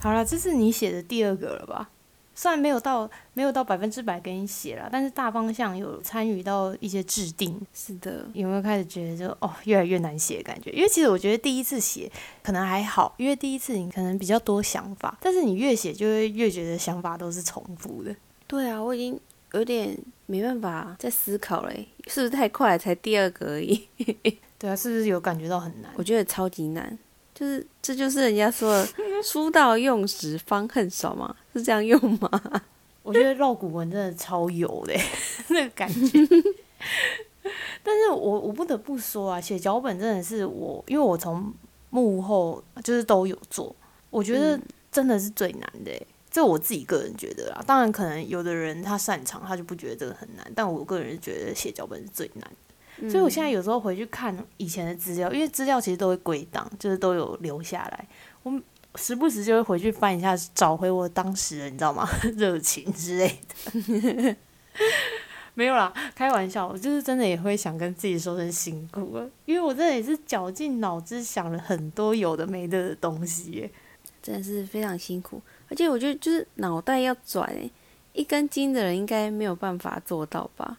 [0.00, 1.90] 好了，这是你写的第二个了吧？
[2.34, 7.60] 虽然没有到没有到百分之百给你写了，但是大方向有参与到一些制定。
[7.74, 10.70] 是的，有没有开始觉得就哦越来越难写的感觉？
[10.70, 12.08] 因为其实我觉得第一次写
[12.44, 18.14] 可能还好，因为第一次你可能比较多想法，但是你越写就会越觉得想法都是重复的。
[18.46, 19.20] 对啊，我已经
[19.54, 21.72] 有点没办法再思考了，
[22.06, 23.88] 是不是太快才第二个而已？
[24.56, 25.90] 对啊，是不是有感觉到很难？
[25.96, 26.96] 我觉得超级难。
[27.38, 28.88] 就是这就是人家说的
[29.22, 32.28] “书到用时方恨少”嘛，是这样用吗？
[33.04, 34.94] 我觉得绕古文真的超有的
[35.50, 36.18] 那个感觉。
[37.84, 41.54] 但是我我不得不说啊，写脚本真的是我，因为我从
[41.90, 43.74] 幕后就是都有做，
[44.10, 45.92] 我觉得真的是最难的。
[46.28, 52.50] 这我自己个人觉得啦，当然可能有的人他擅长，他就不觉得这个很难，但我个人觉得写脚本是最难。
[53.08, 58.08] 所以，我现在有时候回去看以前的资料，因为资料其实都会归档，就是都有留下来。
[58.42, 58.60] 我
[58.96, 62.08] 时不时就会回去翻一下，找回我当时的，你知道吗？
[62.36, 64.36] 热情之类的。
[65.54, 73.70] 没有啦，开玩笑，我就是真的也会想跟自己说声辛苦了，因为我真的也是绞尽脑汁想了很多有的没的的东西，
[74.20, 75.40] 真的是非常辛苦。
[75.68, 77.52] 而且我觉得，就是脑袋要转，
[78.12, 80.78] 一根筋的人应该没有办法做到吧？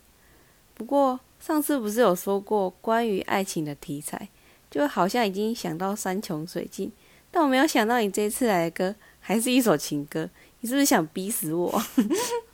[0.73, 1.19] 不过。
[1.39, 4.29] 上次不是有说过关于爱情的题材，
[4.69, 6.91] 就好像已经想到山穷水尽，
[7.31, 10.29] 但我没有想到你这次来的歌还是一首情歌，
[10.59, 11.81] 你是不是想逼死我？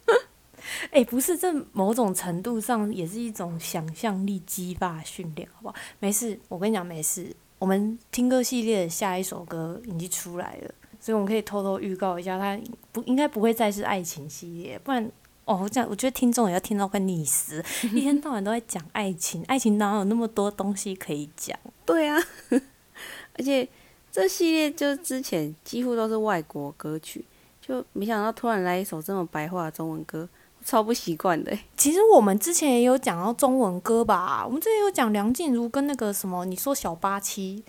[0.91, 5.75] 哎，不是，这某种程度上也是一种想象力激发训练，好不好？
[5.99, 7.35] 没事，我跟你讲没事。
[7.57, 12.59] 我们听歌系列的下一首歌已经出来了，所以我们可以偷偷预告一下，它
[12.91, 15.11] 不应该不会再是爱情系列，不然。
[15.45, 21.57] 哦，我讲我觉得听众也要听到快溺死， 一天到晚都在讲爱情，爱情哪有那么多东西可以讲？
[21.85, 22.19] 对啊，
[23.37, 23.67] 而且
[24.11, 27.23] 这系列就之前几乎都是外国歌曲，
[27.61, 30.27] 就没想到突然来一首这么白话的中文歌，
[30.65, 31.55] 超不习惯的。
[31.77, 37.63] 其实我们之前也有讲到中文歌吧，我们之前有讲梁静茹跟那个什么，你说小八七，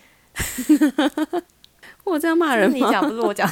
[2.05, 2.75] 我这样骂人吗？
[2.75, 3.47] 你讲不是我讲。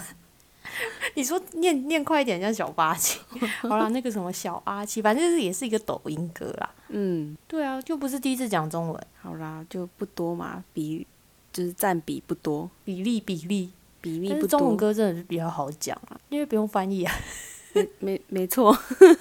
[1.14, 3.20] 你说念念快一点，像小八七。
[3.62, 6.70] 好啦，那个什么小阿七，反正是也是一个抖音歌啦。
[6.88, 9.06] 嗯，对啊，就不是第一次讲中文。
[9.20, 11.06] 好啦，就不多嘛，比
[11.52, 13.70] 就是占比不多，比例比例
[14.00, 14.58] 比例不多。
[14.58, 17.14] 中文歌真的是比较好讲啊，因为不用翻译啊。
[17.74, 18.72] 没没没错，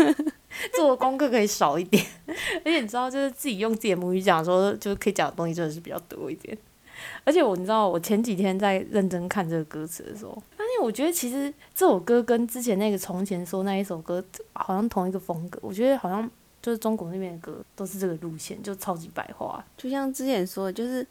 [0.76, 6.56] 做的功课可以少一点，而且你知道，就是自己用自己的母语讲，说就可以讲的东西真的是比较多一点。
[7.24, 10.42] 而且我你知道，我前几天在认真看这个歌词的时候，
[10.84, 15.58] 我觉得其实这首歌跟之前那个从前说那一首歌好像同一个风格。
[15.62, 16.30] 我觉得好像
[16.62, 19.64] 就是中国那边的歌都是这个路线，就超级白话。
[19.78, 21.06] 就像之前说的，就是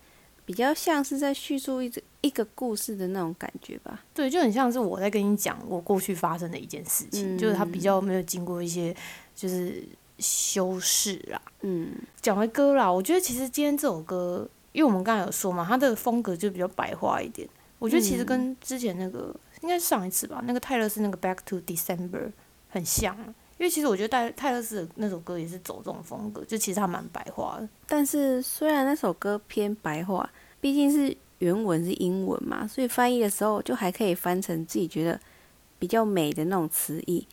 [0.44, 1.90] 比较像是在叙述一
[2.20, 4.04] 一个故事的那种感觉吧。
[4.12, 8.94] 对，就很像是我在跟你讲我过去发生的一件事情，就是它比较没有经过一些
[9.34, 9.82] 就是
[10.18, 11.40] 修饰啦。
[11.62, 14.48] 嗯，讲回歌啦，我觉得其实今天这首歌。
[14.72, 17.46] 因为我们刚才有说嘛，它的风格就比较白话一点。
[17.78, 22.26] 我觉得其实跟之前那个应该是上一次吧，那个泰勒斯那个《Back to December》
[22.68, 23.16] 很像。
[23.58, 27.68] 因为其实我觉得泰泰勒斯的那首歌也是走这种风格，就其实他蛮白话的。
[27.86, 30.28] 但是虽然那首歌偏白话，
[30.60, 35.20] 毕竟是原文是英文嘛，所以翻译的时候就还可以翻成自己觉得
[35.78, 37.24] 比较美的那种词义。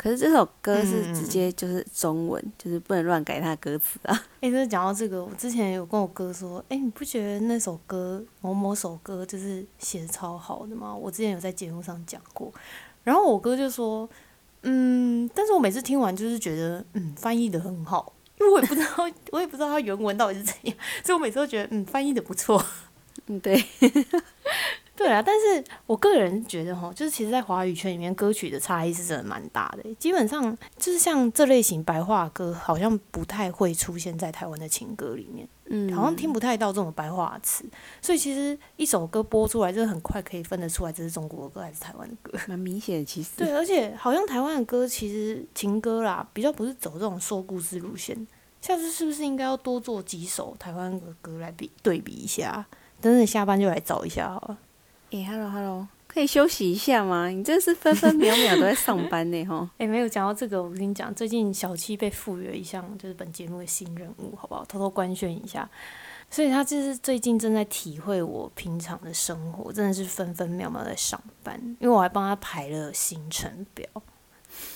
[0.00, 4.24] 可是这首歌是直接就是中文，就是不能乱改它的歌词啊。
[4.40, 10.96] 哎，就是讲到这个，我之前有跟我哥说，哎，你不觉得那首歌某某首歌就是写的超好的吗？
[10.96, 12.50] 我之前有在节目上讲过。
[13.04, 14.08] 然后我哥就说，
[14.62, 18.88] 嗯，但是我每次听完就是觉得，嗯，翻译的很好，因为我也不知道，
[19.32, 20.74] 我也不知道它原文到底是怎样，
[21.04, 22.64] 所以我每次都觉得，嗯，翻译的不错。
[23.26, 23.62] 嗯，对。
[25.00, 29.94] 对啊，但是我个人觉得哈，就是其实，在华语圈里面，歌曲的差异是真的蛮大的。
[29.94, 37.64] 基本上就是像这类型白话歌，好像不太会出现在台湾的情歌里面，嗯，好像听不太到这种白话词。
[38.02, 43.04] 所以其实一首歌播出来，就是很快可以分得出来这是中国的歌还是台湾的歌，蛮明显的。
[43.06, 48.26] 其实对，而且好像台湾的歌其实情歌啦，比较不是走这种说故事路线。
[48.60, 52.66] 下次是不是应该要多做几首台湾的歌来比对比一下？
[53.00, 54.58] 等等下班就来找一下好了。
[55.12, 57.26] 哎，Hello，Hello，可以休息一下吗？
[57.26, 59.68] 你真是分分秒秒都在上班呢， 哈。
[59.78, 64.64] 哎，没有讲到这个，我跟你讲，最近小七被赋予了一项就是本节目的新任务，好不好？
[64.66, 65.68] 偷偷官宣一下。
[66.30, 73.84] 所以他就是最近正在体会我平常的生活，真的是分分秒秒在上班，因为我还帮他排了行程表。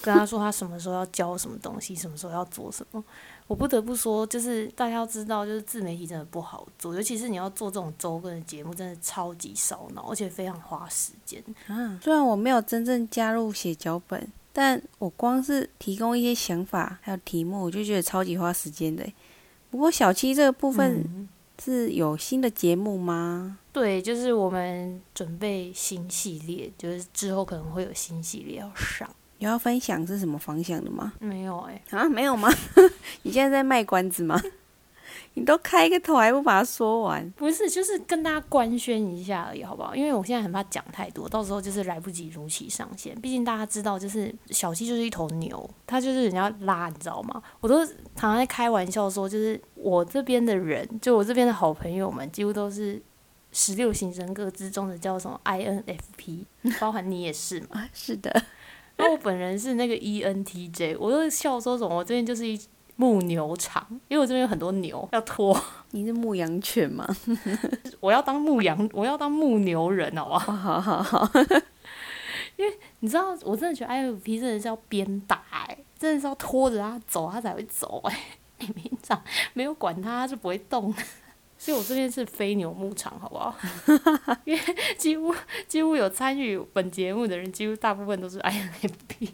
[0.01, 3.03] 跟他说他什么时候要交什么东西，什么时候要做什么。
[3.47, 11.43] 我不得不说，就是大家要知道，就是自媒体真的不好做，尤其是你要做这种周更的节目，真的超级烧脑，而且非常花时间。
[11.67, 19.07] 啊，虽然我没有真正加入写脚本，但我光是提供一些想法还有题目，我就觉得超级花时间的。
[19.71, 21.29] 不过小七这个部分
[21.63, 23.59] 是有新的节目吗？
[23.73, 29.09] 对，就是我们准备新系列，就是之后可能会有新系列要上。
[29.39, 31.13] 有要分享是什么方向的吗？
[31.19, 32.49] 没有哎、啊，没有吗？
[33.23, 34.41] 你现在在卖关子吗？
[35.37, 37.29] 你都开个头还不把它说完？
[37.33, 39.95] 不是，就是跟大家官宣一下而已，好不好？
[39.95, 43.21] 因为我现在很怕讲太多，到时候就是来不及如期上线。
[43.21, 47.43] 毕竟大家知道，就是小七就是一头牛，他就是人家拉，你知道吗？
[47.61, 53.03] 我都常常在开玩笑说，就是我这边的人，就我这边的好朋友们，几乎都是
[53.51, 56.45] 十六型人格之中的叫什么 INFP，
[56.81, 57.67] 包含你也是嘛。
[57.83, 58.31] 啊，是的，
[58.97, 62.59] 然后我本人是那个 E ENTJ，我就笑说什么，我这边就是一
[62.97, 65.59] 牧牛场，因为我这边有很多牛要拖，
[65.91, 67.07] 你是牧羊犬吗？
[68.01, 70.53] 我要当牧羊，我要当牧牛人，好不好？
[70.53, 71.31] 哦，好好好，
[73.01, 78.17] 你知道，我真的觉得 INFP 真的是要鞭打、欸，真的是要拖着他走，他才会走、欸。
[78.61, 79.21] 你平常
[79.53, 80.95] 没有管他，他就不会动。
[81.65, 83.57] 所以我这边是飞牛牧场，好不好？
[84.45, 84.61] 因为
[84.99, 85.35] 几乎
[85.67, 89.31] 几乎有参与本节目的人，几乎大部分都是 INFP，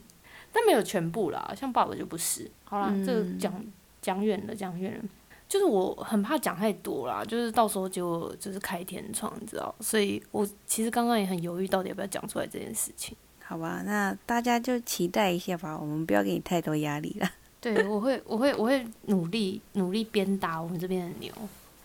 [0.53, 1.53] 但没有全部啦。
[1.59, 2.49] 像爸爸就不是。
[2.63, 3.53] 好啦，这个讲
[4.01, 5.05] 讲远了，讲远了。
[5.49, 9.75] 就是我很怕讲太多啦，就是到时候就就是开天窗，你知道？
[9.81, 13.17] 所以我其实刚刚也很犹豫，到底要不要讲出来这件事情。
[13.43, 17.29] 好吧，那大家就期待一下吧，我们不要给你太多压力了。
[17.61, 21.33] 对，我会，我会，我会努力努力鞭打我们这边的牛。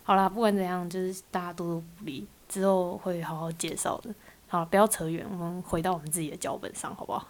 [0.07, 4.13] 好啦，不管怎样，就是大家多多鼓励，之后会好好介绍的。
[4.47, 7.27] 好，不要扯远，我们回到我们自己的脚本上，好不好？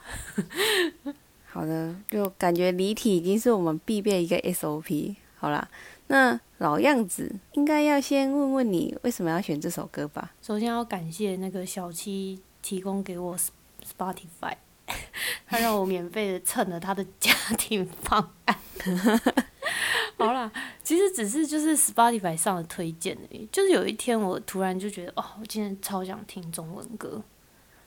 [1.47, 5.15] 好的，就感觉离体已经是我们必备一个 SOP。
[5.37, 5.65] 好啦，
[6.07, 10.33] 那老样子，应该要先问问你为什么要选这首歌吧？
[10.41, 14.55] 首先要感谢那个小七提供给我 Spotify，
[15.47, 18.57] 他让我免费的蹭了他的家庭方案。
[20.25, 20.51] 好啦，
[20.83, 23.47] 其实只是就是 Spotify 上的推荐而已。
[23.51, 27.21] 就是有一天我突然就觉得，哦，我今天超想听中文歌，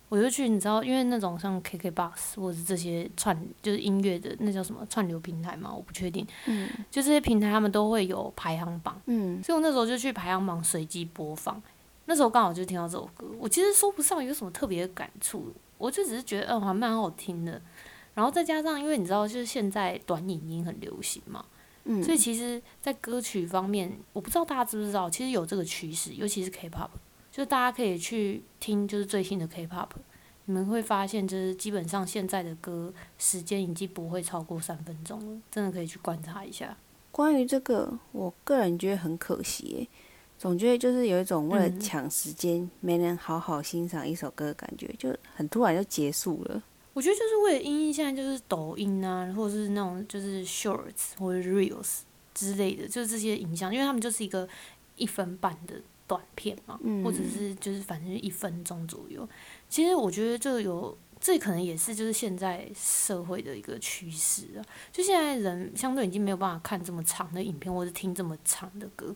[0.08, 6.26] 我就去，你知道，因为那种像 KKBox 或者是这些串就是音乐的那叫什么串流平台嘛，我不确定。
[6.46, 6.68] 嗯。
[6.90, 9.00] 就这些平台他们都会有排行榜。
[9.06, 11.60] 嗯，所以我那时候就去排行榜随机播放，
[12.06, 17.60] 那时候刚好就听到这首歌，我其实说不上有什么特别的感触，我就只是觉得嗯还蛮好听的，
[18.14, 21.44] 然后再加上因为你知道就是现在短影音很流行嘛，
[21.90, 26.90] 嗯所以其实，在歌曲方面，我不知道大家知不知道，其实有这个趋势，尤其是 K-pop，
[27.32, 29.88] 就是大家可以去听就是最新的 K-pop，
[30.44, 36.76] 你们会发现就是基本上现在的歌时间已经不会超过三分钟了，真的可以去观察一下。
[37.10, 39.88] 关于这个，我个人觉得很可惜耶，
[40.38, 46.62] 总觉得就是有一种为了嗯抢时间，没能好好欣赏一首歌的感觉，就很突然就结束了。
[46.98, 52.00] 我觉得就是为了因应现在就是抖音啊，或者是那种就是 shorts 或者 reels
[52.34, 54.48] 之类的，就是这些影像，因为他们就是一个
[54.96, 59.28] 一分半的短片嘛，嗯或者是就是反正一分钟左右。
[59.68, 64.60] 其实我觉得这有，这可能也是就是现在社会的一个趋势啊。
[64.90, 69.14] 就现在人相对已经没有办法看这么长的影片，或者听这么长的歌，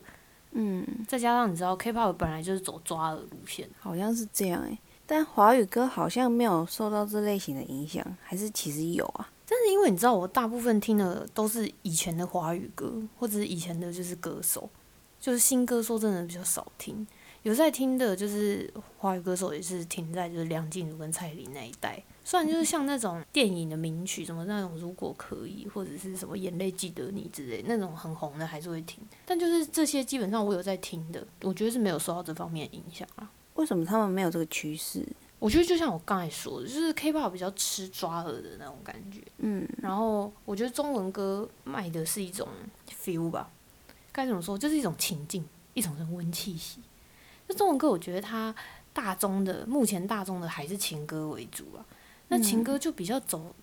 [0.51, 9.29] 嗯，再加上你知道 K-pop 本来就是走抓耳路线，好像是这样诶，但华语歌好像没有受到这类型的影响，还是其实有啊？
[9.47, 14.69] 但是因为你知道，我大部分听的都是以前的华语歌，或者是以前的就是歌手，
[15.19, 17.05] 就是新歌说真的比较少听。
[17.43, 22.01] 有在听的，就是华语歌手也是停在就是梁静茹跟蔡依林那一代。
[22.23, 29.05] 虽然就是像那种电影的名曲，什么那种如果可以，或者是什么眼泪记得你之类那种很红的，还是会听。
[29.25, 33.29] 但就是这些基本上我有在听的，我觉得是没有受到这方面影响啊。
[33.55, 35.05] 为什么他们没有这个趋势？
[35.39, 39.21] 我觉得就像我刚才说的，就是 K-pop 比较吃抓耳的那种感觉。
[39.39, 42.47] 嗯，然后我觉得中文歌卖的是一种
[42.89, 43.49] feel 吧，
[44.11, 46.79] 该怎么说，就是一种情境，一种人文气息。
[47.47, 48.55] 那中文歌，我觉得它
[48.93, 51.83] 大众的目前大众的还是情歌为主啊。
[52.29, 53.53] 那情歌就比较走，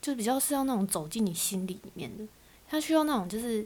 [0.00, 2.24] 就比较是要那种走进你心里里面的，
[2.66, 3.64] 它需要那种就是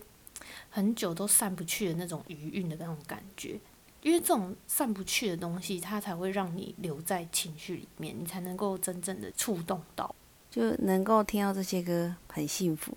[0.71, 3.61] 很久都散不去的那种余韵的那种感觉。
[4.03, 10.15] 因为这种散不去的东西，它才会让你留在情绪里面，你才能够真正的触动到。
[10.51, 12.97] 就能够听到这些歌很幸福。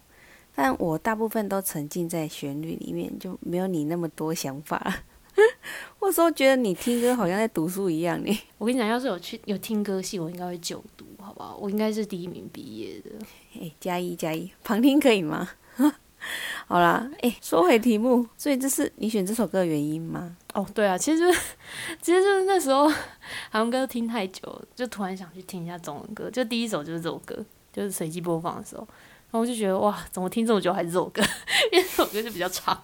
[0.55, 5.03] 但我大部分都沉浸在旋律里面，就没有你那么多想法。
[5.99, 8.39] 我有时候觉得你听歌好像在读书一样呢。
[8.57, 11.57] 我跟你讲，要是有去有听歌系，我应该会就读，好好不好？
[11.57, 13.09] 我应该是第一名毕业的。
[13.59, 15.49] 哎，加一加一，旁听可以吗？
[16.67, 20.35] 好啦，哎，说回题目，所以这是你选这首歌的原因吗？
[20.53, 21.39] 哦，对啊，其实就是，
[22.01, 22.87] 其实就是那时候
[23.49, 27.35] 韩文歌听太久，就突然想去听一下中文歌，就第一首就是这首歌，
[27.71, 28.87] 就是随机播放的时候，
[29.31, 31.21] 然后我就觉得哇，怎么听这么久还是这首歌？
[31.71, 32.79] 因为这首歌就比较长，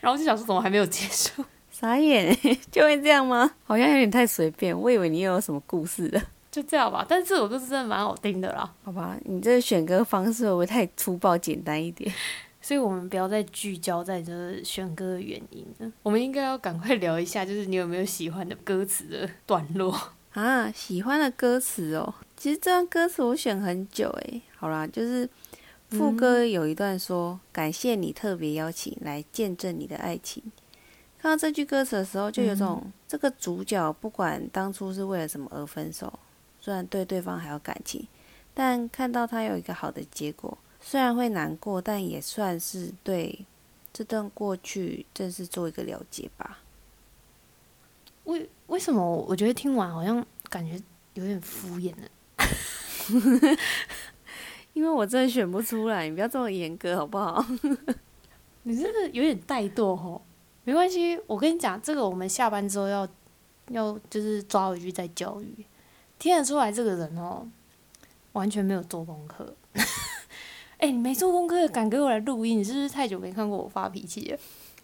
[0.00, 1.44] 然后就想说怎么还没有结束？
[1.70, 2.34] 傻眼，
[2.70, 3.50] 就会这样吗？
[3.64, 6.22] 好像有点太随便，我以为你又有什么故事的。
[6.52, 8.72] 就这样吧，但是这首歌是真的蛮好听的啦。
[8.84, 12.14] 好吧，你这选歌方式会不会太粗暴简单一点？
[12.64, 19.94] 所以我们不要再聚焦在这选歌的原因了， 我们应该要赶快聊一下，就是你有没有喜欢的歌词的段落
[20.32, 20.72] 啊？
[20.72, 24.40] 喜欢的歌词哦，其实这段歌词我选很久诶。
[24.56, 25.28] 好啦，就是
[25.90, 30.42] 副歌有一段说：“感谢你特别邀请来见证你的爱情。”
[31.20, 36.10] 看到这句歌词的时候，就有种这个主角不管当初是为了什么而分手，
[36.62, 38.08] 虽然对对方还有感情，
[38.54, 40.56] 但看到他有一个好的结果。
[40.86, 43.46] 虽然会难过，但也算是对
[43.90, 46.58] 这段过去正式做一个了解吧。
[48.24, 50.78] 为为什么我觉得听完好像感觉
[51.14, 52.06] 有点敷衍呢？
[54.74, 57.42] 因为我真的选不出来，你不要这么严格好不好？
[58.64, 60.20] 你真的有点怠惰哦。
[60.64, 63.08] 没关系，我跟你讲，这个我们下班之后要
[63.70, 65.64] 要就是抓回去再教育。
[66.18, 67.48] 听得出来这个人哦，
[68.32, 69.54] 完全没有做功课。
[70.84, 74.38] 哎，你没做功课敢给我来录音，你是不是太久没看过我发脾气了？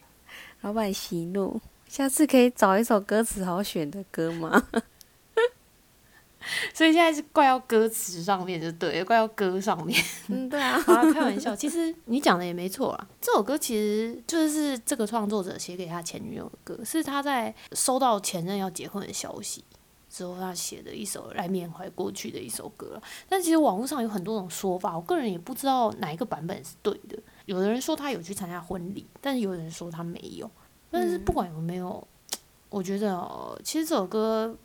[0.62, 4.66] 老板息怒，下次可以找一首歌词好选的歌吗？
[6.72, 10.02] 所以现在是怪到歌词上面就对，怪到歌上面。
[10.28, 11.54] 嗯，对啊， 好了，开玩笑。
[11.54, 19.62] 其实你讲的也没错啊，这首歌其实就是这个创作者写给他前女友的歌，是他在收到前任要结婚的消息。
[20.10, 27.16] 之后他写的一首来缅怀过去的一首歌但其实网络上有很多种说法，我个人也不知道哪一个版本是对的。
[27.46, 30.50] 有的人说他有去参加婚礼，但是有人说他没有。
[30.90, 32.06] 但是不管有没有，
[32.68, 34.56] 我觉得其实这首歌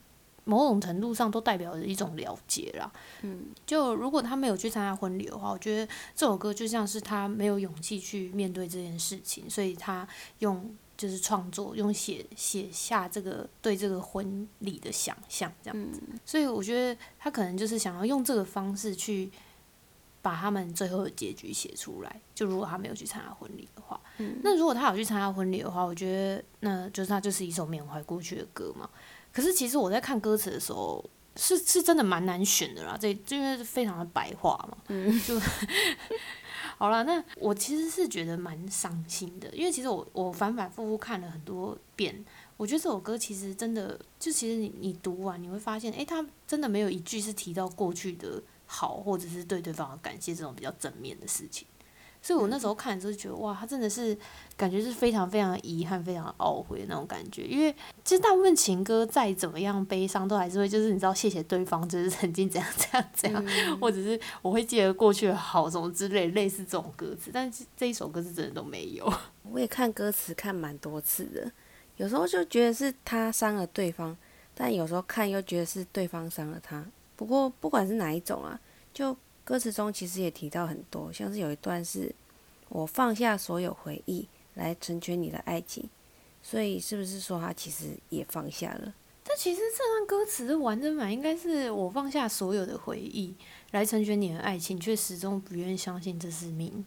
[0.43, 2.91] 某种程度上都代表着一种了解啦。
[3.21, 10.07] 嗯，就如果他没有去参加婚礼的话，我觉得这首歌就像是他没有勇气去面对这件事情，所以他
[10.39, 10.75] 用。
[10.97, 16.01] 就是创作，用写写下这个对这个婚礼的想象，这样子。
[16.25, 19.29] 所以我觉得他可能就是想要用这个方式去
[20.21, 22.21] 把他们最后的结局写出来。
[22.33, 23.99] 就如果他没有去参加婚礼的话，
[24.41, 28.89] 那如果他有去参加婚礼的话，我觉得那就是他就是一首缅怀过去的歌嘛。
[29.33, 31.03] 可是其实我在看歌词的时候，
[31.35, 32.97] 是是真的蛮难选的啦。
[32.99, 34.77] 这因为非常的白话嘛，
[35.27, 35.39] 就。
[36.77, 42.23] 好了，那我其实是觉得蛮伤心的，因为其实我我反反复复看了很多遍，
[42.57, 51.65] 我觉得这首歌其实真的就其实你你读完你会发现，诶，他真的没有一句是提到过去的好，或者是对对方的感谢这种比较正面的事情。
[52.25, 54.17] 所以我那时候看的时候觉得，哇，他真的是
[54.57, 57.45] 感觉是非常非常遗憾、非常懊悔的那种感觉。
[57.45, 57.71] 因为
[58.03, 63.45] 其实大部分情歌再怎么样悲伤，都还是会就是你知道谢谢对方，就是曾经怎样怎样怎样，
[63.79, 67.29] 或者是我会记得过去的好什么之类，类似这种歌词。
[67.31, 69.13] 但是这一首歌是真的都没有。
[69.51, 71.51] 我也看歌词看蛮多次的，
[71.97, 74.17] 有时候就觉得是他伤了对方，
[74.55, 76.83] 但有时候看又觉得是对方伤了他。
[77.15, 78.59] 不过不管是哪一种啊，
[78.91, 79.15] 就。
[79.45, 82.13] 歌词中其实也提到很多，像是有一段是
[82.67, 85.87] “我放下所有回忆来成全你的爱情”，
[86.41, 88.91] 所以是不是说他其实也放下了？
[89.23, 93.35] 但其实这段歌词的完整版应该是“我放下所有的回忆
[93.69, 96.83] 来成全你的爱情”，却始终不愿相信这是命，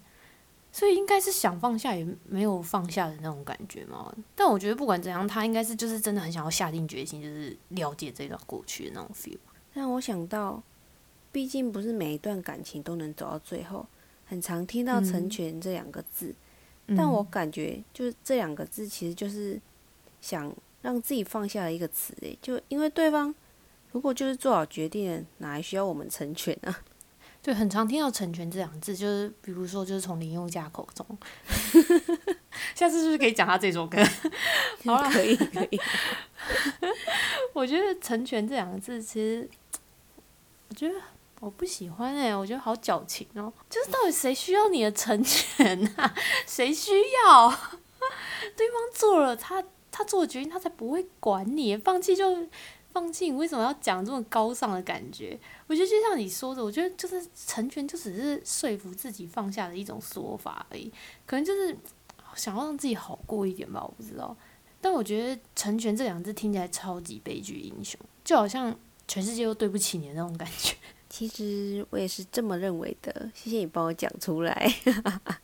[0.72, 4.12] 所以应该是想放下也没有放下的那种感觉嘛。
[4.34, 9.38] 但我觉得不管怎样，他应该是就是真的很想要下定决心，就是了解这段过去的那种 feel。
[9.72, 10.60] 让我想到。
[11.30, 13.86] 毕竟不是每一段感情都能走到最后，
[14.24, 16.34] 很常听到“成全”这两个字，
[16.96, 19.60] 但我感觉就是这两个字其实就是
[20.20, 23.34] 想让自己放下的一个词诶，就因为对方
[23.92, 26.74] 如果就是做好决定，哪还需要我们成全呢？
[27.40, 31.06] 对，很常听到“成全”这两个字，就是比如说就是从林宥嘉口中，
[32.74, 34.02] 下次是不是可以讲他这首歌？
[34.84, 35.80] 好了，可以可 以。
[37.52, 39.48] 我觉得“成全”这两个字，其实
[40.68, 40.94] 我觉得。
[41.40, 43.52] 我不喜欢哎，我觉得好矫情哦。
[43.70, 46.14] 就是到底谁需要你的成全啊？
[46.46, 46.92] 谁需
[47.24, 47.48] 要？
[48.56, 51.76] 对方做了他他做的决定，他才不会管你。
[51.76, 52.46] 放弃就
[52.92, 55.38] 放弃，你为什么要讲这么高尚的感觉？
[55.66, 60.92] 我觉得就像你说的，我觉得就是成全就只是说服自己放下的一种说法而已。
[61.26, 61.76] 可能就是
[62.34, 64.36] 想要让自己好过一点吧，我不知道。
[64.80, 68.76] 但我觉得成全这两字听起来超级悲剧英雄，就好像
[69.08, 70.74] 全世界都对不起你的那种感觉。
[71.18, 74.72] 其实我也是这么认为的，谢谢你帮我讲出来。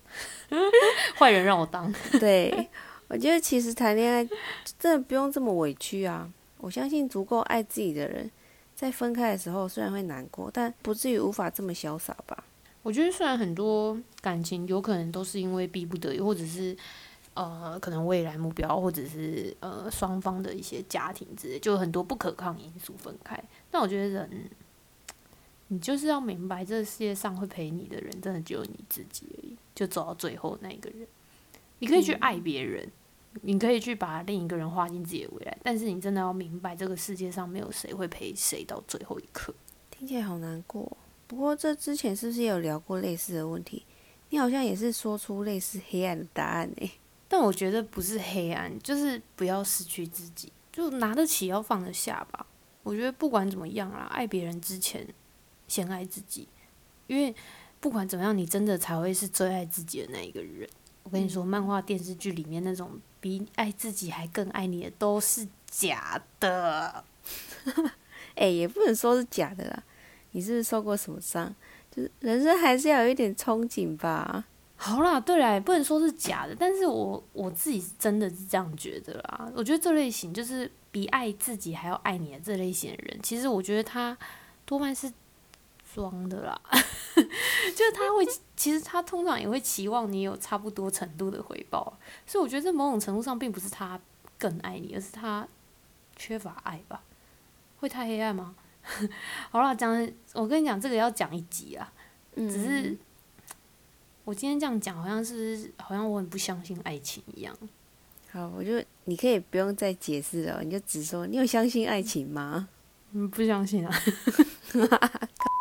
[1.19, 1.93] 坏人让我当。
[2.21, 2.69] 对，
[3.09, 4.25] 我觉得其实谈恋爱
[4.79, 6.31] 真的不用这么委屈啊。
[6.59, 8.31] 我相信足够爱自己的人，
[8.77, 12.45] 在分开的时候虽然会难过，但不至于无法这么潇洒吧。
[12.85, 16.77] 我觉得虽然很多感情有可能都是因为逼不得已，或者是
[17.35, 23.43] 呃可能未来目标，或者是呃双方的一些家庭之类，就很多不可抗因素分开。
[23.73, 24.49] 但我觉得人，
[25.69, 29.57] 你就是要明白，这个世界上会陪你的人，真的只有你自己而已。
[29.75, 31.07] 就走到最后那一个人，
[31.79, 32.89] 你可以去爱别人，
[33.43, 39.53] 你可以去把另一个人画进自己的未来，但是你真的要明白，这个世界上没有谁会陪谁到最后一刻。
[39.91, 40.97] 听起来好难过。
[41.27, 43.85] 不过这之前是不是也有聊过类似的问题？
[44.31, 46.91] 你好像也是说出类似黑暗的答案诶。
[47.27, 52.47] 但我觉得不是黑暗，就是不要失去自己，就拿得起要放得下吧。
[52.83, 55.05] 我觉得不管怎么样啦，爱别人之前
[55.75, 56.47] 先爱自己，
[57.09, 57.35] 因为
[57.81, 60.69] 不管怎么样，你真的才会是最爱自己的那一个人。
[61.03, 67.03] 我跟你说，漫画、电视剧里面那种比爱自己还更爱你的都是假的。
[68.37, 69.83] 哎，也不能说是假的啦。
[70.31, 71.53] 你是不是受过什么伤？
[71.91, 74.45] 就是人生还是要有一点憧憬吧。
[74.77, 79.51] 好啦，对啦，不能说是假的，但是我我自己是真的是这样觉得啦。
[79.57, 84.17] 我觉得这类型就是比爱自己还要爱你的这类型的人，其实我觉得他
[84.65, 85.11] 多半是
[85.95, 86.61] 装的啦。
[87.15, 91.97] 就是他会，其实他通常也会期望你有差不多程度的回报，
[92.27, 93.99] 所以我觉得在某种程度上并不是他
[94.39, 95.47] 更爱你，而是他
[96.17, 97.03] 缺乏爱吧？
[97.79, 98.55] 会太黑暗吗？
[99.51, 101.93] 好了，讲我跟你讲，这个要讲一集啊。
[102.37, 102.97] 只是
[104.25, 107.57] 我今天这样讲，好像是好像我很不相信爱情一样。
[108.31, 112.69] 好，我就你可以不用再解释了，你就只说你有相信爱情吗？
[113.13, 113.95] 嗯，不相信啊。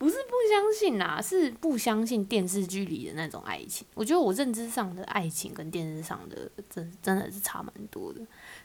[0.00, 3.86] 不是不相信啦，是不相信电视剧里的那种爱情。
[3.92, 8.20] 我觉得我认知上的爱情跟电视上的真真的是差蛮多的。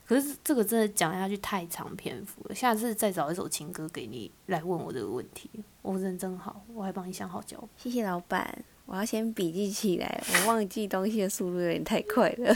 [0.06, 5.50] 可是这个真的讲下去太长篇幅了，下次再找一首情歌给你来问我这个问题。
[5.82, 7.70] 我人真好，我还帮你想好脚本。
[7.78, 12.56] 谢谢老板，我要先笔记起来，我忘记东西的速度有点太快了。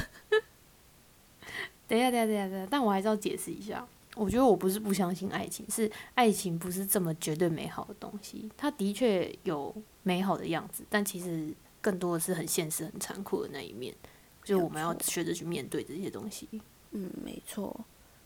[1.85, 3.85] 等一下，等一下，等一下，等一下，但我还是要解释一下。
[4.19, 8.51] 我觉得我不是不相信爱情，是爱情不是这么绝对美好的东西。
[8.57, 13.95] 它的确有美好的样子，但其实更多的是很现实、很残酷的那一面。
[14.43, 16.47] 就是我们要学着去面对这些东西。
[16.91, 17.85] 嗯，没错，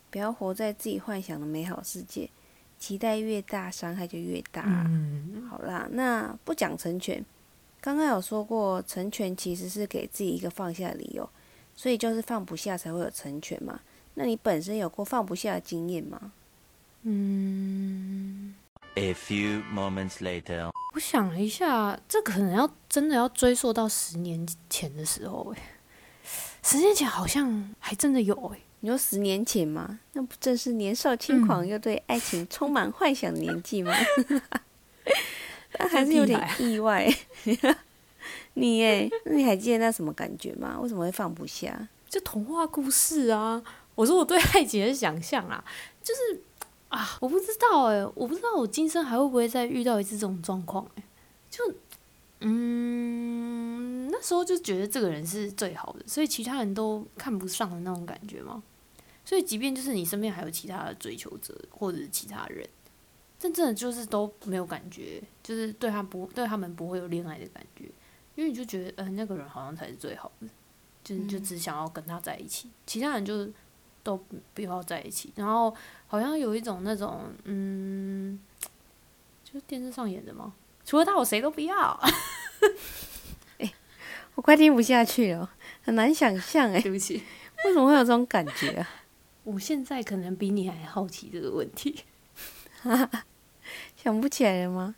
[0.09, 2.29] 不要活在自己幻想的美好世界，
[2.79, 4.63] 期待越大，伤害就越大。
[4.87, 7.23] 嗯，好啦，那不讲成全。
[7.81, 11.29] 刚刚有说过，成全其实是给自己一个放下的理由，
[11.75, 13.81] 所以就是放不下才会有成全嘛。
[14.15, 16.31] 那你本身有过放不下的经验吗？
[17.03, 18.53] 嗯
[18.95, 25.61] ，A few moments later，我想了一下，这可能要真的要追溯到十年前的时候，诶，
[26.61, 29.99] 十年前好像还真的有，诶，你说十年前吗？
[30.13, 33.93] 那不正是年少轻狂又对爱情充满幻想的年纪吗？
[35.75, 37.11] 但还是有点意外。
[38.55, 40.79] 你诶，那你还记得那什么感觉吗？
[40.79, 41.89] 为什么会放不下？
[42.07, 43.61] 就童话故事啊。
[43.95, 45.63] 我说我对爱情的想象啊，
[46.01, 46.41] 就是
[46.89, 51.03] 啊，我不知道哎，我不知道我今生还会不会再遇到一次这种状况哎，
[51.49, 51.63] 就
[52.41, 58.61] 嗯，那时候就觉得这个人是最好的，所以其他人都看不上的那种感觉嘛？
[59.23, 62.67] 所以即便就是你身边还有其他的追求者或者是其他人，
[63.39, 67.85] 真正的就是都没有感觉，就是对他不对他们不会有恋爱的感觉，
[68.35, 70.47] 因为你就觉得嗯，那个人好像才是最好的，
[71.03, 73.53] 就就只想要跟他在一起，其他人就是。
[74.03, 74.21] 都
[74.53, 75.73] 不要在一起，然后
[76.05, 78.39] 好像有一种那种，嗯，
[79.43, 80.53] 就是电视上演的吗？
[80.85, 81.99] 除了他，我谁都不要。
[83.59, 83.73] 哎，
[84.35, 85.49] 我快听不下去了，
[85.81, 86.81] 很难想象哎。
[86.81, 87.23] 对不起，
[87.65, 88.89] 为什么会有这种感觉啊？
[89.45, 92.03] 我现在可能比你还好奇这个问题，
[93.95, 94.95] 想不起来了吗？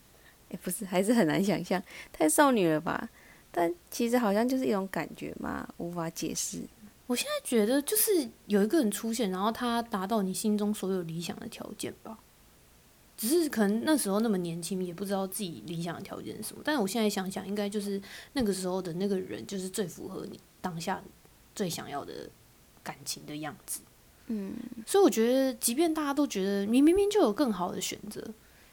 [0.49, 3.09] 哎，不是，还是很难想象，太少女了吧？
[3.51, 6.59] 但其实好像就是一种感觉嘛，无法解释。
[7.07, 12.17] 我现在觉得就是有一个人出现，然后他达到你心中所有理想的条件吧。
[13.17, 16.61] 只是可能那时候那么年轻，也不知道自己理想的条件是什么。
[16.65, 18.01] 但是我现在想想，应该就是
[18.33, 21.01] 那个时候的那个人，就是最符合你当下
[21.55, 22.29] 最想要的
[22.83, 23.79] 感情的样子。
[24.27, 24.53] 嗯，
[24.85, 28.21] 所以我觉得，即便大家都觉得你明明就有更好的选择。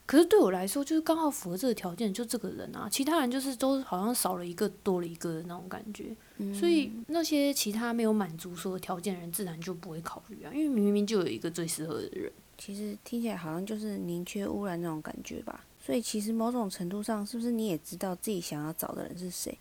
[0.05, 6.15] 可是对我来说，就是刚好符合这个条件，就这个人啊，其他人就是都好像少了一个多了一个的那种感觉，
[6.53, 12.31] 所以那些其他没有满足所有条件的人，自然就不会考虑啊，因为明明就有一个最适合的人。
[12.59, 15.65] 其实听起来好像就是宁缺毋滥那种感觉吧。
[15.81, 19.57] 所以其实某种程度上，是不是你也知道自己想要找的人是谁，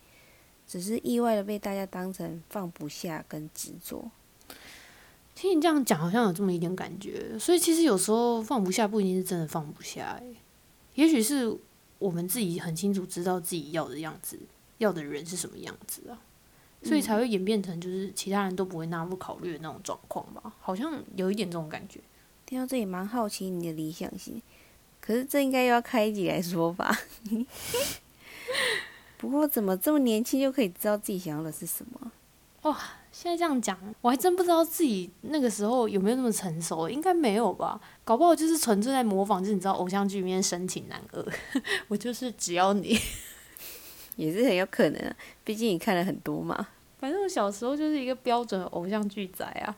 [0.68, 4.08] 只是意外的被大家当成放不下跟执着。
[5.34, 7.36] 听你这样讲，好像有这么一点感觉。
[7.38, 10.36] 所以其实有时候放不下，不一定是真的放不下、欸，
[10.94, 11.56] 也许是
[11.98, 14.38] 我们自己很清楚知道自己要的样子，
[14.78, 16.20] 要的人是什么样子啊，
[16.82, 20.52] 所以才会演变成就是其他人都不会纳入考虑的那种状况吧。
[20.60, 22.00] 好像有一点这种感觉。
[22.44, 24.42] 听到这里，蛮好奇你的理想型，
[25.00, 26.94] 可是这应该又要开一集来说吧。
[29.16, 32.12] 不过怎么这么年轻就可以知道自己想要的是什么？
[33.12, 37.78] 现在这样讲，我还真不知道自己那个时候有没有那么成熟，应该没有吧？
[38.04, 41.24] 搞不好就是纯粹在模仿，就是你知道偶像剧里面深情男二，
[41.88, 42.98] 我就是只要你。
[44.16, 46.68] 也是很有可能啊，毕竟你看了很多嘛。
[46.98, 49.76] 反正我小时候就是一个标准的偶像剧仔啊。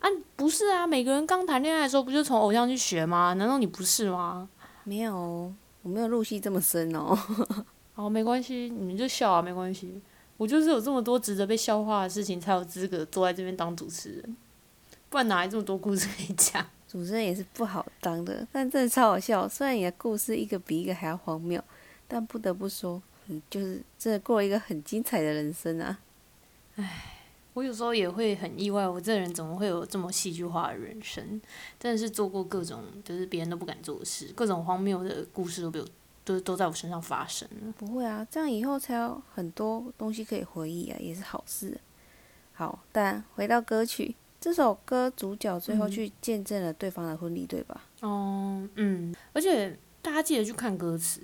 [0.00, 3.32] 啊，不是啊，每个人刚谈恋爱的时候不就从偶像剧学吗？
[3.34, 4.48] 难道你不是吗？
[4.82, 7.16] 没有，我没有入戏这么深哦。
[7.94, 10.00] 好，没关系，你们就笑啊，没关系。
[10.36, 14.36] 我就是有这么多值得被笑话的事情，才有资格坐在这边当主持人，
[15.08, 16.66] 不然哪来这么多故事可以讲？
[16.88, 19.48] 主持人也是不好当的，但真的超好笑。
[19.48, 21.62] 虽然你的故事一个比一个还要荒谬，
[22.06, 25.98] 但不得不说，你就是真的过了一个很精彩的人生啊！
[26.76, 27.10] 唉
[27.54, 31.40] 我有时候也会很意外，我这人怎么会有这么戏剧化的人生？
[31.78, 35.86] 真的是做过各种就是别人都不敢做的事，各种荒谬的故事都被我
[36.24, 37.72] 都都在我身上发生了。
[37.76, 41.78] 不会啊，这样以后才有很多东西可以回忆啊，也是好事。
[42.52, 47.84] 好，但回到歌曲，这首歌主角最后去见证了对方的婚礼，对吧？
[48.00, 51.20] 哦，嗯，而且大家记得去看歌词，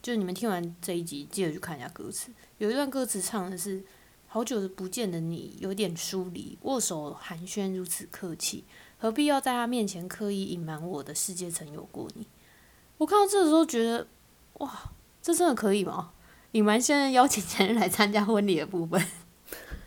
[0.00, 2.32] 就是你们听完这一集，记得去看一下歌词。
[2.58, 3.84] 有一段歌词唱的是
[4.26, 8.64] ：“好久不见的你，有点疏离，握手寒暄如此客气，
[8.96, 12.26] 何必要在他面前刻意隐瞒我的世界曾有过你？”
[12.98, 14.06] 我看到这的时候觉得，
[14.54, 16.12] 哇，这真的可以吗？
[16.52, 19.02] 隐瞒现在邀请前任来参加婚礼的部分，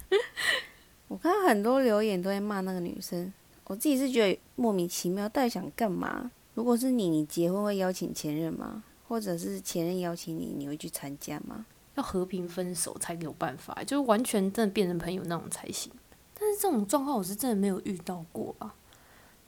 [1.07, 3.31] 我看到很多留言都在骂那个女生，
[3.65, 6.31] 我自己是觉得莫名其妙，到底想干嘛？
[6.55, 8.83] 如果是你，你结婚会邀请前任吗？
[9.07, 11.67] 或者是前任邀请你，你会去参加吗？
[11.93, 15.91] 要和平分手才有办法，就是完全真的变成朋友那种才行。
[16.33, 18.73] 但是这种状况我是真的没有遇到过啊，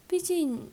[0.08, 0.70] 毕竟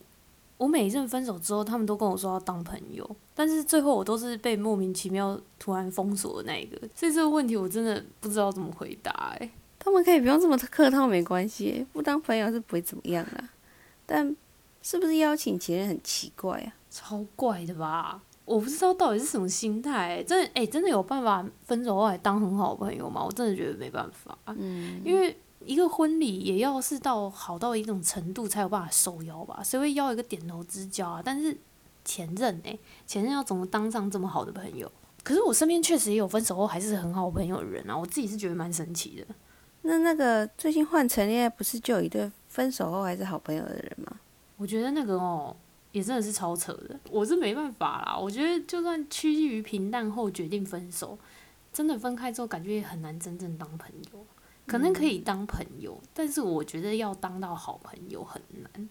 [0.57, 13.49] 我每一任分手之后，他们都跟我说要当朋友，但是最后我都是被莫名其妙突然封锁的那一个，所以这个问题我真的不知道怎么回答哎、他们可以不用这么客套，没关系，不当朋友是不会怎么样啦。
[14.07, 14.35] 但
[14.83, 16.73] 是不是邀请前任很奇怪啊？
[16.91, 18.23] 超怪的吧？
[18.45, 23.25] 我不知道到底是什么心态、欸，真的哎、真的有办法分手后还当很好朋友吗？
[23.25, 25.35] 我真的觉得没办法，嗯，因为
[25.67, 31.23] 一个婚礼也要是到好到一种程度才有办法受邀吧，谁会邀一个点头之交啊？
[31.25, 31.57] 但是
[32.05, 34.91] 前任哎、前任要怎么当上这么好的朋友？
[35.23, 39.35] 可是我身边确实也有分手后还是很好朋友的人啊，我自己是觉得蛮神奇的。
[39.83, 44.19] 那那个最近换成恋爱，不是就有一对分手后还是好朋友的人吗？
[44.57, 45.57] 我觉得那个哦，
[45.93, 47.01] 也真的是超扯的。
[47.11, 51.19] 我是没办法啦，我觉得就算趋近于平淡后决定分手，
[51.73, 54.27] 真的分开之后，感觉也很难真正当朋友。
[54.67, 58.89] 可能可以当朋友，但是我觉得要当到好朋友很难。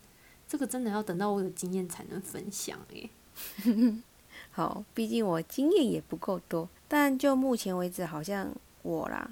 [0.48, 3.10] 这个真的要等到我有经验才能分享诶、
[4.52, 9.32] 好，毕竟我经验也不够多，但就目前为止，好像我啦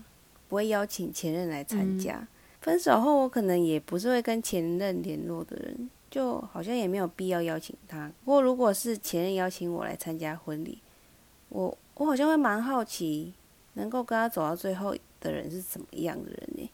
[0.49, 2.27] 不会邀请前任来参加。
[2.61, 8.11] 分手后，我可能也不是会跟前任联络的人，就好像也没有必要邀请他。
[8.25, 10.79] 不过，如果是前任邀请我来参加婚礼，
[11.49, 13.33] 我我好像会蛮好奇，
[13.73, 16.69] 能够跟他走到最后的人是怎么样的人呢？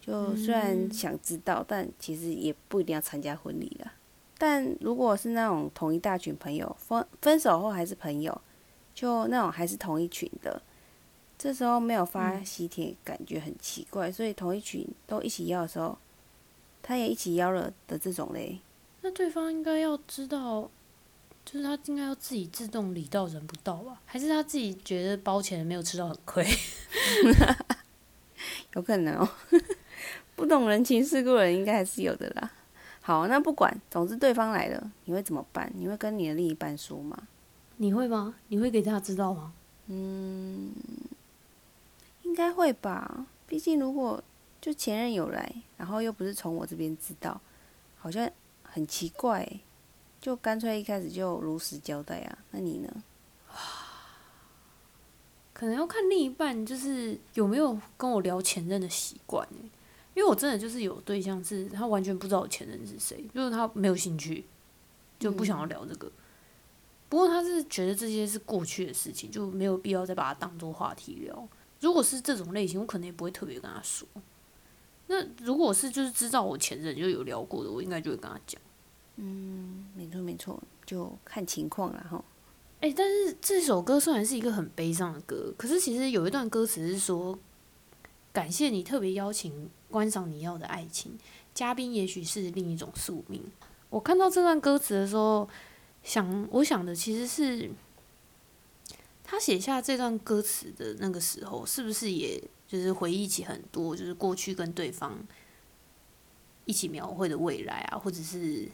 [0.00, 3.94] 就虽然想知道，但其实也不一定要参加婚礼啦。
[4.36, 8.40] 但如果是那种同一大群朋友分分手后还是朋友，
[8.94, 10.62] 就那种还是同一群的，
[11.36, 14.10] 这时候没有发喜帖，感觉很奇怪。
[14.10, 15.98] 所以同一群都一起邀的时候，
[16.82, 18.60] 他也一起邀了的这种嘞，
[19.02, 20.70] 那对方应该要知道，
[21.50, 23.98] 就是他应该要自己自动理到人不到吧？
[24.04, 26.46] 还是他自己觉得包钱没有吃到很亏？
[28.76, 29.26] 有可能哦。
[30.36, 32.50] 不懂人情世故的人应该还是有的啦。
[33.00, 35.72] 好，那不管，总之对方来了，你会怎么办？
[35.74, 37.16] 你会跟你的另一半说吗？
[37.78, 38.34] 你会吗？
[38.48, 39.54] 你会给他知道吗？
[39.86, 40.70] 嗯，
[42.24, 43.26] 应该会吧。
[43.46, 44.22] 毕竟如果
[44.60, 47.40] 就前任有来，然后又不是从我这边知道，
[47.98, 48.30] 好像
[48.62, 49.60] 很奇怪欸。
[50.20, 52.38] 就干脆一开始就如实交代啊。
[52.50, 53.02] 那你呢？
[55.52, 59.70] 可能要看另一半就是有没有跟我聊前任的习惯欸
[60.14, 64.44] 因为我真的就是有对象是他完全不知道我前任是谁，就是他没有兴趣，
[65.18, 66.10] 就不想要聊这个。
[67.08, 71.48] 不过他是觉得这些是过去的事情，就没有必要再把它当做话题聊。
[71.80, 74.06] 如果是这种类型，我可能也不会特别跟他说。
[75.06, 78.60] 那如果是就是知道我前任就有聊过的，我应该就会跟他讲。
[79.20, 82.24] 嗯，没错没错，就看情况了哈。
[82.80, 87.36] 哎、但是这首歌虽然是一个很悲伤的歌，可是其实有一段歌词是说，
[88.32, 91.18] 感谢你特别邀请观赏你要的爱情，
[91.52, 93.42] 嘉宾也许是另一种宿命。
[93.90, 95.48] 我看到这段歌词的时候，
[96.04, 97.68] 想我想的其实是，
[99.24, 105.18] 他写下这段歌词的那个时候，是不是也就是回忆起很多，就是过去跟对方
[106.64, 108.68] 一起描绘的未来啊，或者是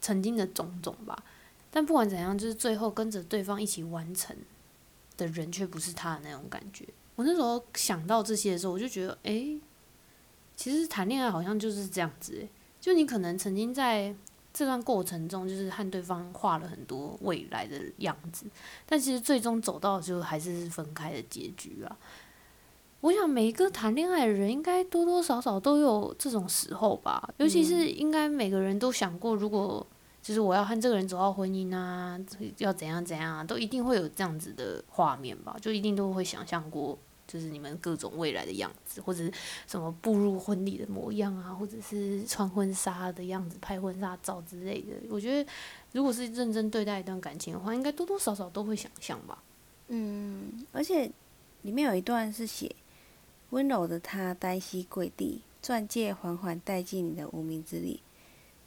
[0.00, 1.22] 曾经的种种吧。
[1.70, 4.36] 但不管怎样，就是最后跟着对方一起完成
[5.16, 6.84] 的人，却不是他的那种感觉。
[7.14, 9.60] 我那时候想到这些的时候，我就觉得，诶，
[10.56, 12.48] 其实谈恋爱好像就是这样子、诶，
[12.80, 14.14] 就你可能曾经在
[14.52, 18.46] 这段过程中，就是和对方画了很多未来的样子，
[18.86, 21.96] 但其实最终走到就还是分开的结局啊。
[23.00, 29.86] 我想每一个谈恋爱的人，应该多多少少都有这种时候吧，尤其是应该每个人都想过，如果
[30.22, 32.20] 就是我要和这个人走到婚姻啊，
[32.58, 39.32] 要怎样怎样啊，都一定会有这样子的画面吧，就一定都会想象过，就是你们各种未来的样子，或者是
[39.66, 44.88] 什么步入婚礼的模样啊，或者是穿婚纱的样子、拍婚纱照之类的。
[45.08, 45.50] 我觉得，
[45.92, 49.42] 如果是认真对待一段感情的话，应该多多少少都会想象吧。
[49.88, 51.10] 嗯，而且
[51.62, 52.70] 里面有一段是写
[53.50, 58.00] 温柔的他单膝跪地，钻戒缓缓带进你的无名指里。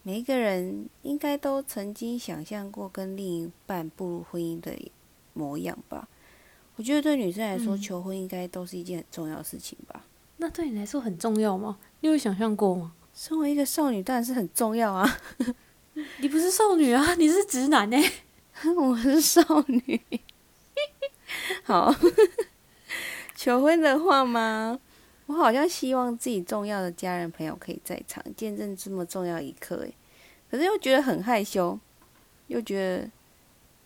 [0.02, 4.78] 每一个人应该都曾经想象过跟另一半步入婚姻的
[5.34, 6.08] 模样吧。
[6.76, 10.06] 我觉得对女生来说，嗯求婚应该都是一件很重要的事情吧。
[10.38, 11.78] 那对你来说很重要吗？
[12.02, 12.94] 你有想象过吗？
[13.14, 15.08] 身为一个少女，当然是很重要啊。
[16.18, 17.98] 你不是少女啊，你是直男呢、
[18.76, 20.02] 我是少女。
[21.64, 21.94] 好，
[23.44, 24.80] 求婚的话吗？
[25.26, 29.76] 我好像希望自己重要的家人朋友可以在场，见证这么重要一刻。
[29.80, 29.94] 诶，
[30.50, 31.78] 可是又觉得很害羞，
[32.48, 33.12] 又觉得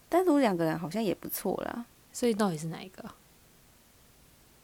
[0.07, 1.83] 单独两个人好像也不错啦。
[2.13, 3.15] 所以到底是哪一个啊？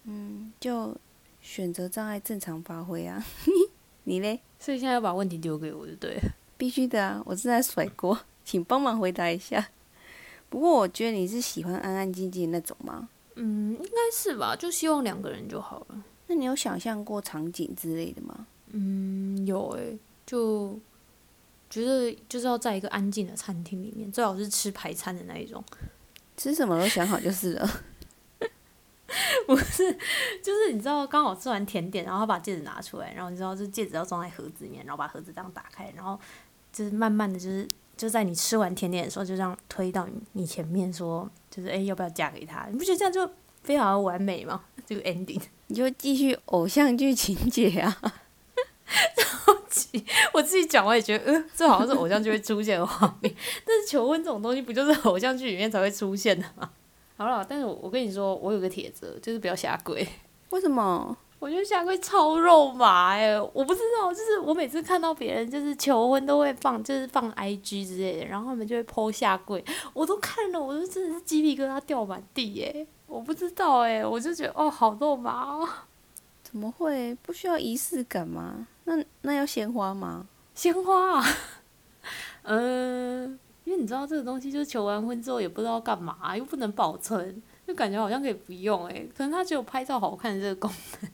[0.03, 0.95] 嗯，就
[1.41, 3.25] 选择障碍正常发挥啊。
[4.05, 4.41] 你嘞？
[4.59, 6.21] 所以现在要把问题丢给我就对了。
[6.55, 7.19] 必须的啊！
[7.25, 9.69] 我正在甩锅，请帮忙回答一下。
[10.51, 13.09] 不过我觉得你是喜欢安安静静的那种吗？
[13.35, 16.03] 嗯，应该是吧，就希望两个人就好了。
[16.27, 18.47] 那你有想象过场景之类的吗？
[18.71, 20.79] 嗯，有诶、就
[21.69, 25.63] 觉得就是要在一个安静的餐厅里面，最好是吃排餐的那一种。
[26.37, 27.69] 吃什么都想好就是了。
[29.45, 29.91] 不是，
[30.41, 36.19] 就是你知道刚好吃完甜点，然后把戒指拿出来，然后你知道这戒指要装在盒子里面，然后把盒子这样打开，然后
[36.71, 42.67] 就是慢慢的就是就在你吃完甜点的时候，就这样推到你你前面说，就是哎、要不要嫁给他？
[42.71, 43.29] 你不觉得这样就
[43.63, 44.63] 非常的完美吗？
[44.85, 45.41] 这个 ending。
[45.67, 47.97] 你就继续偶像剧情节啊。
[50.33, 53.33] 我自己讲我也觉得，呃，这好像是偶像剧会出现的画面。
[53.65, 56.69] 但是求婚这种东西，不就是偶像剧里面才会出现的吗？
[57.17, 60.07] 好了，但是我我跟你说，我有个帖子，就是不要下跪。
[60.49, 61.15] 为什么？
[61.43, 75.67] 我觉得下跪超肉麻哎、我不知道，就是我每次看到别人就是求婚都会放，就是放 IG 之类的，然后他们就会 po 下跪，我都看了，我就真的是鸡皮疙瘩掉满地哎、我不知道哎、我就觉得哦，好肉麻哦。
[76.41, 77.13] 怎么会？
[77.21, 78.65] 不需要仪式感吗？
[78.85, 80.25] 那那要鲜花吗？
[80.55, 81.25] 鲜花啊，
[82.43, 91.11] 嗯、 因为你知道这个东西就是求完婚之后也不知道干嘛，又不能保存，就感觉好像可以不用哎、可能它只有拍照好看的这个功能。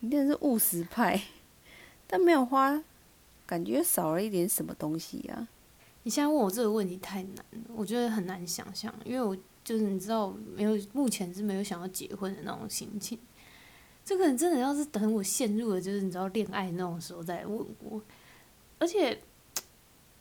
[0.00, 1.20] 你真是务实派，
[2.06, 2.82] 但没有花，
[3.46, 5.48] 感觉少了一点什么东西啊。
[6.02, 13.18] 你现在问我这个问题太难了，我觉得很难想象，因为我就是你知道没有，目前是没有想要结婚的那种心情。
[14.04, 18.00] 这个人真的要是等我陷入了就是你知道恋爱那种时候再问我，
[18.78, 19.20] 而且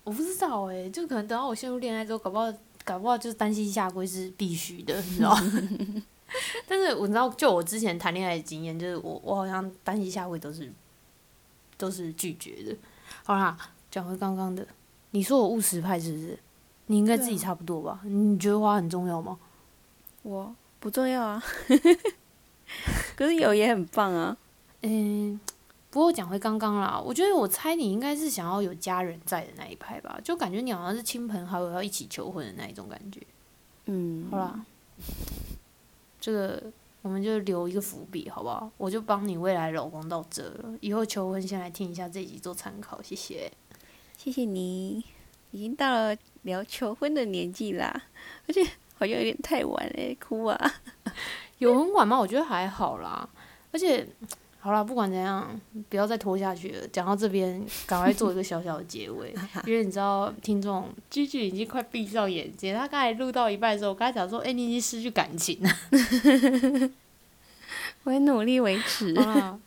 [0.03, 2.51] 我不知道哎、就可能等到我陷入恋爱之后，搞不好
[2.83, 5.37] 搞不好就是单膝下跪是必须的，你知道？
[6.67, 10.71] 但是我知道，就我之前谈恋爱的经验，就是我我好像单膝下跪都是
[11.77, 12.75] 都是拒绝的。
[13.23, 13.57] 好啦，
[13.89, 14.65] 讲回刚刚的，
[15.11, 16.39] 你说我务实派是不是？
[16.87, 17.99] 你应该自己差不多吧？
[18.03, 19.37] 你觉得花很重要吗？
[20.21, 21.43] 我不重要啊，
[23.15, 24.37] 可是有也很棒啊。
[24.81, 25.39] 嗯，
[25.89, 33.19] 不过讲回刚刚啦，我觉得我猜你应该是想要有家人在的那一派吧，就感觉你好像是亲朋好友要一起求婚的那一种感觉。
[33.85, 34.65] 嗯，好啦，
[36.25, 36.59] 这个
[37.03, 38.67] 我们就留一个伏笔，好不好？
[38.77, 43.51] 我就帮你未来老公到这了，以后求婚先来听一下这集做参考，谢谢。
[44.17, 45.05] 谢谢你，
[45.51, 48.05] 已经到了聊求婚的年纪啦，
[48.47, 48.63] 而且
[48.95, 50.73] 好像有点太晚了，哭啊！
[51.59, 52.17] 有很晚吗？
[52.17, 53.29] 我觉得还好啦，
[53.71, 54.07] 而且
[54.65, 55.47] 好了，不管怎样，
[55.89, 56.87] 不要再拖下去了。
[56.87, 59.31] 讲到这边，赶快做一个小小的结尾，
[59.67, 62.73] 因为你知道，听众居居已经快闭上眼睛。
[62.73, 65.69] 他刚才录到一半的时候，我刚才讲说，哎、你已经失去感情了。
[68.05, 69.13] 我会努力维持。
[69.21, 69.59] 好了，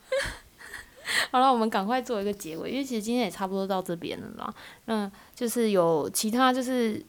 [1.30, 4.52] 好了，我们赶快做一个结尾，因为其实今天也差不多到这边了啦。
[4.86, 7.00] 那就是有其他就是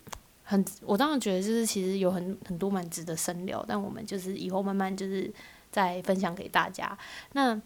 [0.43, 5.34] 很，我当然觉得就是其实有很很多蛮值得深聊，但我们就是以后慢慢就是
[5.71, 6.95] 再分享给大家。
[7.34, 7.60] 那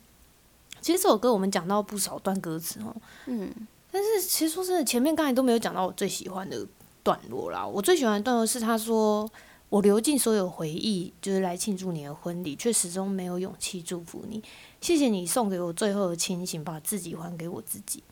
[0.84, 3.52] 其实这首歌我们讲到不少段歌词哦，嗯，
[3.90, 6.64] 但是其实说真的，前面刚才都没有讲到我最喜欢的
[7.02, 7.66] 段落啦。
[7.66, 9.28] 我最喜欢的段落是他说。
[9.70, 14.40] 我流尽所有回忆，就是来庆祝你的婚礼，却始终没有勇气祝福你。
[14.80, 18.04] 谢谢你送给我最后的清醒，把自己还给我自己。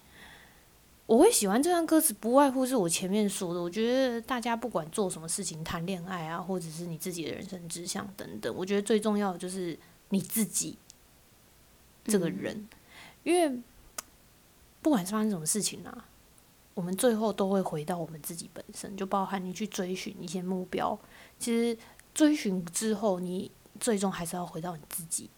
[1.05, 3.61] 我会喜欢这段歌词，不外乎是我前面说的。
[3.61, 9.77] 我觉得大家不管做什么事情，谈恋爱啊，或者是你自己的人生志向等等，我觉得最重要的就是
[10.09, 10.75] 你自己
[12.05, 12.67] 这个人，
[13.23, 13.61] 因为
[14.81, 16.05] 不管是发生什么事情啊，
[16.73, 20.97] 我们最后都会回到我们自己本身，就包含你去追寻一些目标。
[21.37, 21.77] 其实
[22.13, 25.29] 追寻之后，你最终还是要回到你自己。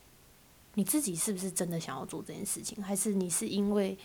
[0.75, 3.95] 你自己是不是真的想要做这件事情，还是你是因为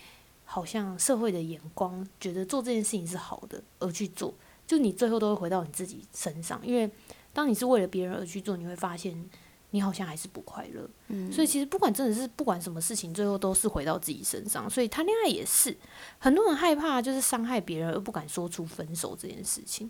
[0.45, 4.31] 好像社会的眼光觉得做这件事情是好的而去做？
[4.67, 6.87] 就你最后都会回到你自己身上，因为
[7.33, 9.29] 当你是为了别人而去做，你会发现
[9.71, 10.89] 你好像还是不快乐。
[11.07, 14.69] 嗯，所以其实不管真的是不管什么事情，最后都是回到自己身上。
[14.69, 15.75] 所以谈恋爱也是，
[16.17, 19.89] 很多人害怕就是伤害别人而不敢说出分手这件事情。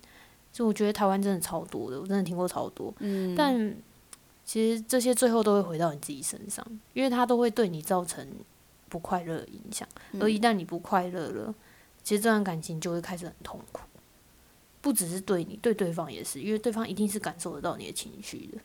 [0.52, 2.94] 就我觉得台湾真的超多的，我真的听过超多。
[3.00, 3.76] 嗯，但
[4.44, 8.28] 其实这些最后都会回到你自己身上，因为它都会对你造成
[8.90, 9.88] 不快乐的影响。
[10.20, 11.54] 而一旦你不快乐了，
[12.04, 13.82] 其实这段感情就会开始很痛苦。
[14.82, 18.58] 不只是对你，对对方也是，因为对方一定是感受得到你的情绪的。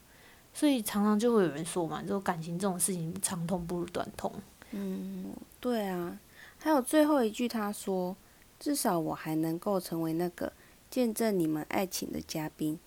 [0.54, 4.32] 所以常常就会有人说嘛，就感情这种事情，长痛不如短痛。
[4.70, 6.18] 嗯，对啊。
[6.58, 8.16] 还有最后一句，他说
[8.58, 10.50] ：“至少我还能够成为那个
[10.88, 12.78] 见证你们爱情的嘉宾。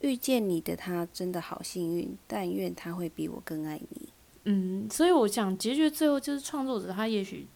[0.00, 4.08] 遇见你的他真的好幸运，但愿他会比我更爱你。”
[4.44, 7.46] 嗯，所以我想结局最后就是创作者他也许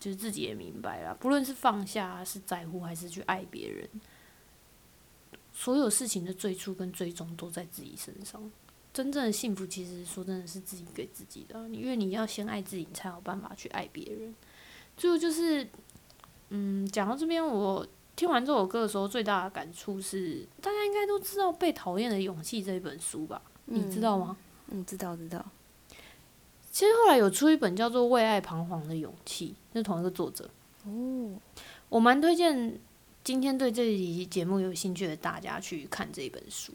[0.00, 3.88] 就是自己也明白了，不论是放下、是在乎还是去爱别人，
[5.52, 8.50] 所有事情的最初跟最终都在自己身上。
[8.94, 14.32] 真正的幸福，其实说真的是自己给自己的，因为你要先爱自己，你才有办法去爱别人。
[14.96, 15.68] 最后就是，
[16.50, 23.42] 嗯，讲到这边，我听完这首歌的时候，最大的感触是，大家应该都知道《被讨厌的勇气》这一本书吧？
[23.64, 24.36] 你知道吗？
[24.68, 25.44] 嗯，知道知道。
[26.70, 30.48] 其实后来有出一本叫做《为爱彷徨的勇气》，是同一个作者。
[30.86, 31.32] 哦，
[31.88, 32.78] 我蛮推荐
[33.24, 36.72] 今天对这一集节目有兴趣的大家去看这一本书。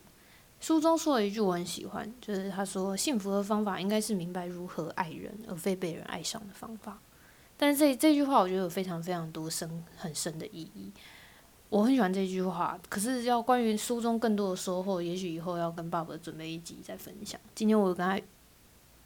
[0.59, 6.99] 书中说了一句我很喜欢，就是他说：“幸福的方法应该是明白如何爱人，而非被人爱上的方法。”
[7.55, 10.91] 但是这这句话我觉得有非常非常多深很深的意义。
[11.69, 17.39] 我很喜欢这句话，可是要关于书中更多的收获，也许以后要跟爸爸准备一集再分享。
[17.53, 18.19] 今天我跟他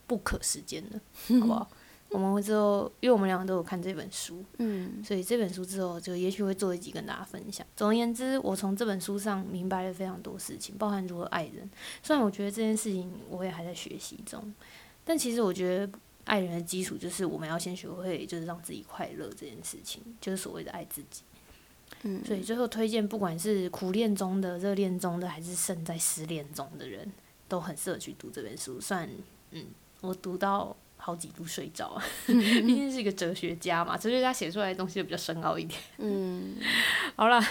[0.07, 0.99] 不可时间了，
[1.39, 1.67] 好不好？
[2.13, 7.65] 我们会之后，因为我们两个都有看这本书，嗯所以这本书之后就也许会做一集跟大家分享。
[7.75, 11.69] 总而言之，我从这本书上明白了非常多事情，包含如何爱人。
[12.01, 14.53] 虽然我觉得这件事情我也还在学习中，
[15.03, 21.23] 但其实我觉得爱人的基础就是我们要先学会就是让自己快乐这件事情，就是所谓的爱自己。
[22.03, 27.11] 嗯，所以最后推荐，不管是苦恋中的、热恋中的，还是正在失恋中的人，
[27.47, 28.81] 都很适合去读这本书。
[28.81, 29.09] 算
[29.51, 29.67] 嗯，
[30.01, 35.77] 我读到好几度睡着啊，毕竟是一个哲学家嘛，哲学家写出来的东西就比较深奥一点。
[35.97, 36.55] 嗯，
[37.17, 37.43] 好了，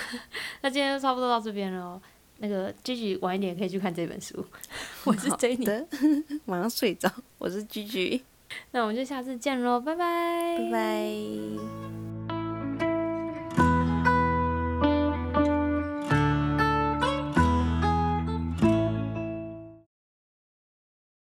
[0.62, 2.00] 那今天就差不多到这边了哦。
[2.38, 4.44] 那个继续晚一点可以去看这本书。
[5.04, 5.86] 我是好 Jenny，的，
[6.46, 7.12] 马上睡着。
[7.36, 8.22] 我是居居，
[8.70, 12.11] 那我们就下次见喽，拜拜，拜拜。